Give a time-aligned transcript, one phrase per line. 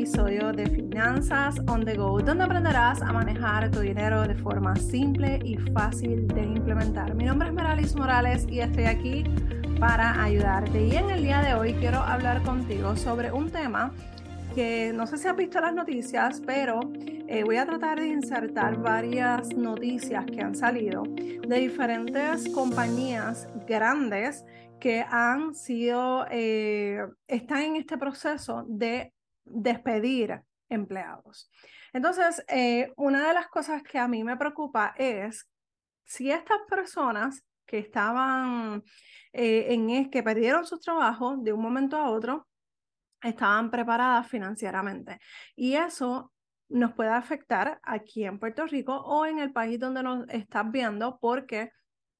[0.00, 5.38] episodio de Finanzas on the Go, donde aprenderás a manejar tu dinero de forma simple
[5.44, 7.14] y fácil de implementar.
[7.14, 9.24] Mi nombre es Meralis Morales y estoy aquí
[9.78, 10.86] para ayudarte.
[10.86, 13.92] Y en el día de hoy quiero hablar contigo sobre un tema
[14.54, 18.78] que no sé si has visto las noticias, pero eh, voy a tratar de insertar
[18.78, 24.46] varias noticias que han salido de diferentes compañías grandes
[24.80, 29.12] que han sido, eh, están en este proceso de
[29.50, 31.50] despedir empleados.
[31.92, 35.48] Entonces, eh, una de las cosas que a mí me preocupa es
[36.04, 38.82] si estas personas que estaban
[39.32, 42.48] eh, en que perdieron sus trabajos de un momento a otro,
[43.22, 45.20] estaban preparadas financieramente.
[45.54, 46.32] Y eso
[46.68, 51.18] nos puede afectar aquí en Puerto Rico o en el país donde nos estás viendo
[51.20, 51.70] porque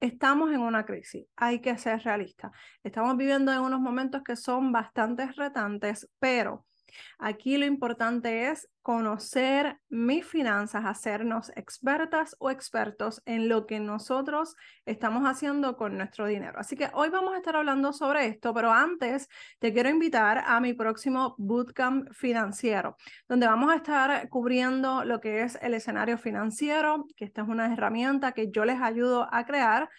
[0.00, 2.50] estamos en una crisis, hay que ser realistas.
[2.82, 6.66] Estamos viviendo en unos momentos que son bastante retantes, pero
[7.18, 14.56] Aquí lo importante es conocer mis finanzas, hacernos expertas o expertos en lo que nosotros
[14.86, 16.58] estamos haciendo con nuestro dinero.
[16.58, 20.60] Así que hoy vamos a estar hablando sobre esto, pero antes te quiero invitar a
[20.60, 22.96] mi próximo bootcamp financiero,
[23.28, 27.72] donde vamos a estar cubriendo lo que es el escenario financiero, que esta es una
[27.72, 29.90] herramienta que yo les ayudo a crear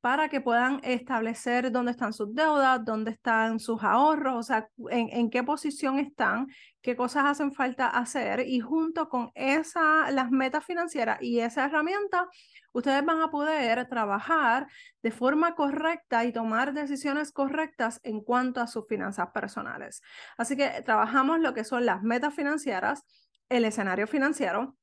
[0.00, 5.28] para que puedan establecer dónde están sus deudas, dónde están sus ahorros, o sea, en,
[5.28, 6.46] qué posición están,
[6.82, 12.28] qué cosas hacen falta hacer y junto con esa, las metas financieras y esa herramienta,
[12.72, 14.68] ustedes van a poder trabajar
[15.02, 20.00] de forma correcta y tomar decisiones correctas en cuanto a sus finanzas personales.
[20.36, 23.02] Así que trabajamos lo que son las metas financieras,
[23.48, 24.77] el escenario financiero,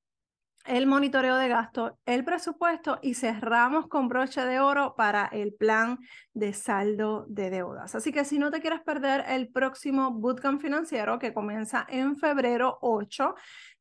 [0.65, 5.99] el monitoreo de gasto, el presupuesto y cerramos con broche de oro para el plan
[6.33, 7.95] de saldo de deudas.
[7.95, 12.77] Así que si no te quieres perder el próximo bootcamp financiero que comienza en febrero
[12.81, 13.35] 8,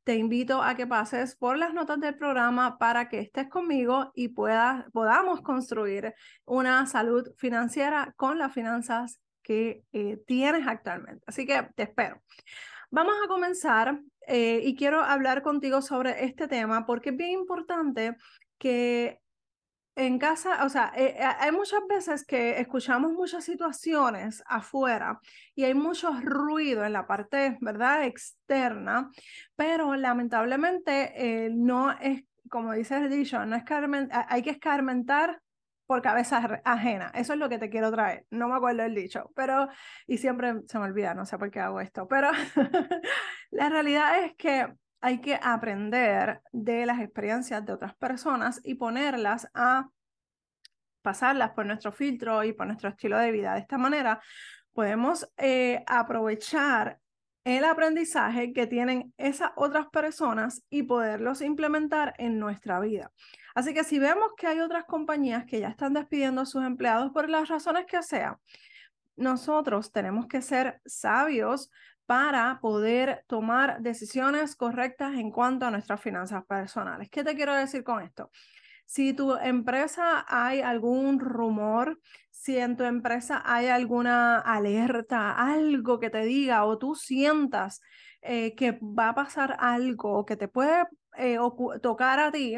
[0.05, 4.29] te invito a que pases por las notas del programa para que estés conmigo y
[4.29, 6.15] puedas, podamos construir
[6.45, 11.25] una salud financiera con las finanzas que eh, tienes actualmente.
[11.27, 12.21] Así que te espero.
[12.91, 18.17] Vamos a comenzar eh, y quiero hablar contigo sobre este tema porque es bien importante
[18.59, 19.21] que
[19.97, 25.21] en casa, o sea, eh, eh, hay muchas veces que escuchamos muchas situaciones afuera
[25.55, 29.11] y hay mucho ruido en la parte, ¿verdad?, externa,
[29.55, 33.65] pero lamentablemente no es, como dice el dicho, no es
[34.29, 35.41] hay que escarmentar
[35.87, 37.11] por cabeza ajena.
[37.15, 38.27] Eso es lo que te quiero traer.
[38.31, 39.69] No me acuerdo el dicho, pero,
[40.07, 42.31] y siempre se me olvida, no sé por qué hago esto, pero
[43.55, 44.67] la realidad es que
[45.01, 49.89] hay que aprender de las experiencias de otras personas y ponerlas a
[51.03, 53.55] pasarlas por nuestro filtro y por nuestro estilo de vida.
[53.55, 54.21] De esta manera
[54.73, 56.99] podemos eh, aprovechar
[57.45, 63.13] el aprendizaje que tienen esas otras personas y poderlos implementar en nuestra vida.
[63.55, 67.13] Así que si vemos que hay otras compañías que ya están despidiendo a sus empleados
[67.13, 68.37] por las razones que sean,
[69.17, 71.71] nosotros tenemos que ser sabios
[72.07, 77.09] para poder tomar decisiones correctas en cuanto a nuestras finanzas personales.
[77.11, 78.31] ¿Qué te quiero decir con esto?
[78.85, 82.01] Si tu empresa hay algún rumor,
[82.31, 87.81] si en tu empresa hay alguna alerta, algo que te diga o tú sientas
[88.21, 90.85] eh, que va a pasar algo que te puede
[91.17, 91.39] eh,
[91.81, 92.57] tocar a ti,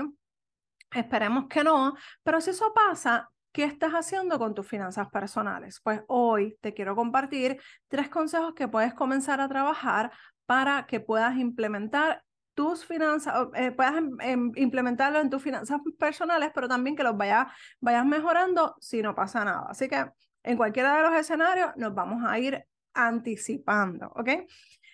[0.95, 5.81] Esperemos que no, pero si eso pasa, ¿qué estás haciendo con tus finanzas personales?
[5.83, 7.59] Pues hoy te quiero compartir
[7.89, 10.13] tres consejos que puedes comenzar a trabajar
[10.45, 12.23] para que puedas implementar
[12.53, 17.17] tus finanzas, eh, puedas em, em, implementarlo en tus finanzas personales, pero también que los
[17.17, 17.47] vayas,
[17.81, 19.65] vayas mejorando si no pasa nada.
[19.71, 20.05] Así que
[20.43, 22.63] en cualquiera de los escenarios nos vamos a ir
[22.93, 24.29] anticipando, ¿ok?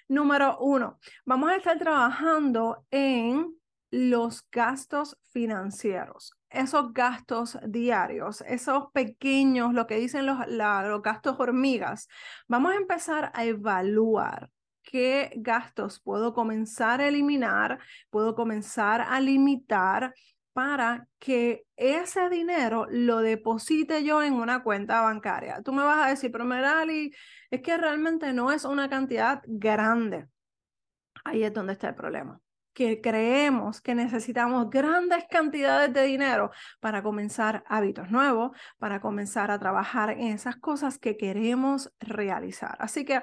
[0.06, 3.56] Número uno, vamos a estar trabajando en
[3.90, 12.08] los gastos financieros, esos gastos diarios, esos pequeños, lo que dicen los, los gastos hormigas.
[12.48, 14.50] Vamos a empezar a evaluar
[14.82, 17.78] qué gastos puedo comenzar a eliminar,
[18.10, 20.14] puedo comenzar a limitar
[20.52, 25.62] para que ese dinero lo deposite yo en una cuenta bancaria.
[25.62, 27.10] Tú me vas a decir, pero Merali,
[27.50, 30.26] es que realmente no es una cantidad grande.
[31.24, 32.41] Ahí es donde está el problema
[32.72, 39.58] que creemos que necesitamos grandes cantidades de dinero para comenzar hábitos nuevos, para comenzar a
[39.58, 42.76] trabajar en esas cosas que queremos realizar.
[42.80, 43.22] Así que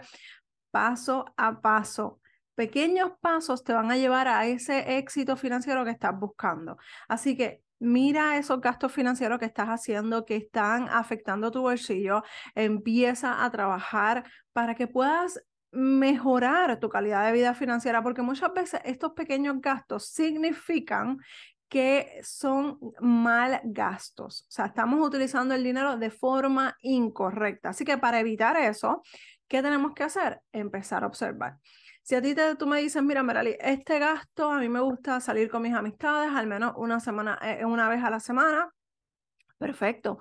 [0.72, 2.20] paso a paso,
[2.56, 6.78] pequeños pasos te van a llevar a ese éxito financiero que estás buscando.
[7.08, 12.24] Así que mira esos gastos financieros que estás haciendo que están afectando tu bolsillo,
[12.56, 15.42] empieza a trabajar para que puedas
[15.72, 21.20] mejorar tu calidad de vida financiera, porque muchas veces estos pequeños gastos significan
[21.68, 24.42] que son mal gastos.
[24.48, 27.70] O sea, estamos utilizando el dinero de forma incorrecta.
[27.70, 29.04] Así que para evitar eso,
[29.48, 30.42] ¿qué tenemos que hacer?
[30.52, 31.58] Empezar a observar.
[32.02, 35.20] Si a ti te, tú me dices, mira, Merali, este gasto a mí me gusta
[35.20, 38.74] salir con mis amistades al menos una semana, eh, una vez a la semana,
[39.60, 40.20] perfecto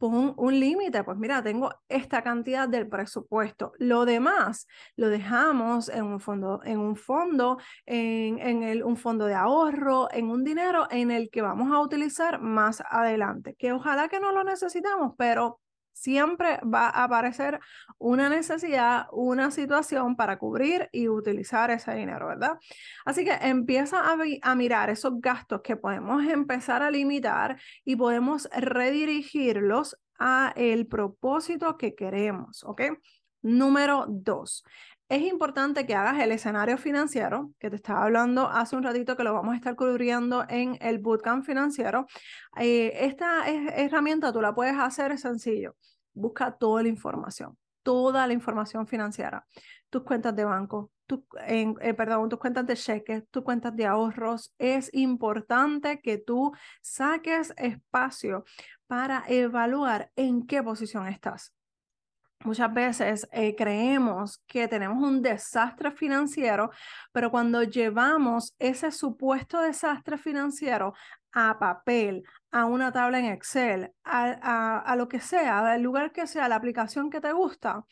[0.00, 3.72] pon un límite, pues mira, tengo esta cantidad del presupuesto.
[3.78, 4.66] Lo demás
[4.96, 10.08] lo dejamos en un fondo, en un fondo, en, en el, un fondo de ahorro,
[10.10, 14.32] en un dinero en el que vamos a utilizar más adelante, que ojalá que no
[14.32, 15.60] lo necesitamos, pero
[15.92, 17.60] siempre va a aparecer
[17.98, 22.58] una necesidad, una situación para cubrir y utilizar ese dinero, ¿verdad?
[23.04, 29.96] Así que empieza a, mirar esos gastos que podemos empezar a limitar y podemos redirigirlos
[30.18, 32.82] a el propósito que queremos, ¿ok?
[33.42, 34.64] Número dos,
[35.10, 39.24] es importante que hagas el escenario financiero, que te estaba hablando hace un ratito que
[39.24, 42.06] lo vamos a estar cubriendo en el bootcamp financiero.
[42.56, 45.74] Eh, esta herramienta tú la puedes hacer sencillo.
[46.14, 49.44] Busca toda la información, toda la información financiera,
[49.90, 50.92] tus cuentas de banco,
[51.48, 54.54] eh, perdón, tus cuentas de cheques, tus cuentas de ahorros.
[54.58, 56.52] Es importante que tú
[56.82, 58.44] saques espacio
[58.86, 61.52] para evaluar en qué posición estás
[62.42, 66.70] Muchas veces eh, creemos que tenemos un desastre financiero,
[67.12, 70.94] pero cuando llevamos ese supuesto desastre financiero
[71.32, 76.26] a papel, a una tabla en Excel, a, a lo que sea, al lugar que
[76.26, 77.84] sea, la aplicación que te gusta,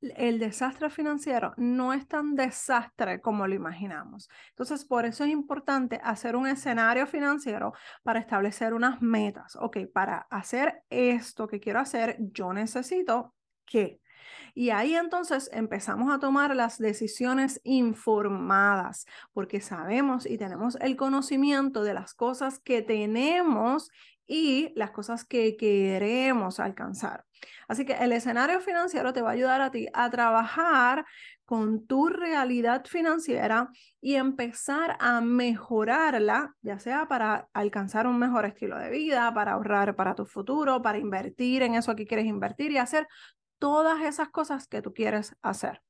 [0.00, 4.28] el desastre financiero no es tan desastre como lo imaginamos.
[4.50, 7.72] Entonces, por eso es importante hacer un escenario financiero
[8.02, 9.56] para establecer unas metas.
[9.56, 13.35] Ok, para hacer esto que quiero hacer, yo necesito
[13.66, 14.00] qué.
[14.54, 21.84] Y ahí entonces empezamos a tomar las decisiones informadas, porque sabemos y tenemos el conocimiento
[21.84, 23.90] de las cosas que tenemos
[24.26, 27.24] y las cosas que queremos alcanzar.
[27.68, 31.04] Así que el escenario financiero te va a ayudar a ti a trabajar
[31.44, 33.68] con tu realidad financiera
[34.00, 39.94] y empezar a mejorarla, ya sea para alcanzar un mejor estilo de vida, para ahorrar
[39.94, 43.06] para tu futuro, para invertir en eso que quieres invertir y hacer
[43.58, 45.82] todas esas cosas que tú quieres hacer.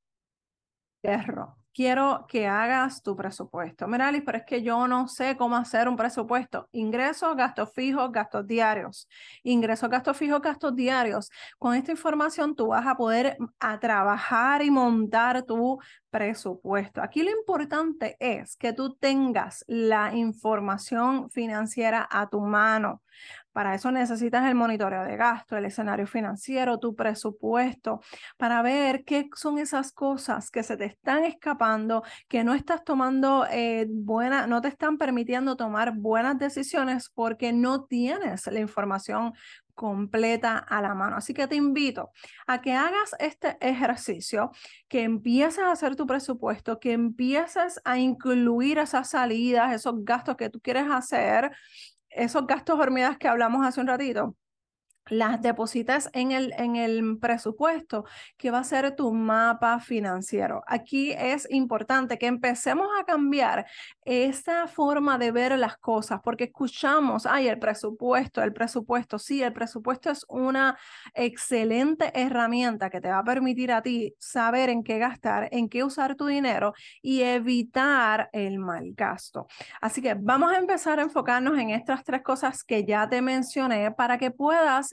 [1.01, 3.87] Perro, quiero que hagas tu presupuesto.
[3.87, 6.69] Mira, Alice, pero es que yo no sé cómo hacer un presupuesto.
[6.73, 9.09] Ingresos, gastos fijos, gastos diarios.
[9.43, 11.31] Ingresos, gastos fijos, gastos diarios.
[11.59, 15.79] Con esta información tú vas a poder mm, a trabajar y montar tu
[16.09, 17.03] presupuesto.
[17.03, 23.03] Aquí lo importante es que tú tengas la información financiera a tu mano
[23.57, 28.03] para eso necesitas el monitoreo de gasto, el escenario financiero, tu presupuesto,
[28.37, 33.47] para ver qué son esas cosas que se te están escapando, que no estás tomando
[33.51, 39.33] eh, buena, no te están permitiendo tomar buenas decisiones porque no tienes la información
[39.75, 41.17] completa a la mano.
[41.17, 42.11] Así que te invito
[42.47, 44.51] a que hagas este ejercicio,
[44.87, 50.51] que empieces a hacer tu presupuesto, que empieces a incluir esas salidas, esos gastos que
[50.51, 51.53] tú quieres hacer
[52.17, 54.37] esos gastos hormigas que hablamos hace un ratito,
[55.09, 58.05] las depositas en el, en el presupuesto,
[58.37, 60.63] que va a ser tu mapa financiero.
[60.67, 63.67] Aquí es importante que empecemos a cambiar
[64.05, 69.53] esa forma de ver las cosas, porque escuchamos, ay, el presupuesto, el presupuesto, sí, el
[69.53, 70.79] presupuesto es una
[71.15, 75.85] excelente herramienta que te va a permitir a ti saber en qué gastar, en qué
[75.85, 76.73] usar tu dinero
[77.03, 79.47] y evitar el mal gasto.
[79.81, 83.91] Así que vamos a empezar a enfocarnos en estas tres cosas que ya te mencioné
[83.93, 84.31] para que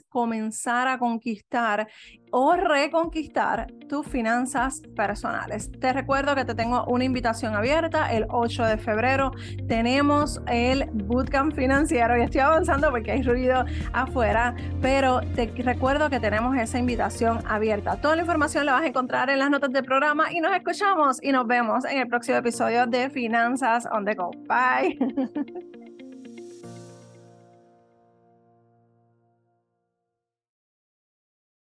[0.08, 1.88] comenzar a conquistar
[2.30, 5.70] o reconquistar tus finanzas personales.
[5.80, 9.32] Te recuerdo que te tengo una invitación abierta el 8 de febrero.
[9.68, 16.20] Tenemos el bootcamp financiero y estoy avanzando porque hay ruido afuera, pero te recuerdo que
[16.20, 18.00] tenemos esa invitación abierta.
[18.00, 21.22] Toda la información la vas a encontrar en las notas del programa y nos escuchamos
[21.22, 24.30] y nos vemos en el próximo episodio de Finanzas on the Go.
[24.48, 24.98] Bye.